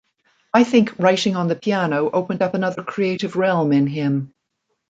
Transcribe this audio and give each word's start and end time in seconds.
I 0.51 0.63
think 0.63 0.97
writing 0.97 1.35
on 1.35 1.47
the 1.47 1.55
piano 1.55 2.09
opened 2.09 2.41
up 2.41 2.55
another 2.55 2.81
creative 2.81 3.35
realm 3.35 3.71
in 3.71 3.85
him. 3.85 4.33